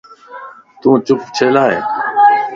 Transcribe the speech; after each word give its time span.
تون 0.81 0.97
چپ 1.05 1.19
ڇيلائين؟ 1.35 1.83